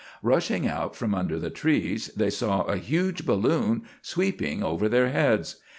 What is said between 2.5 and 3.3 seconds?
a huge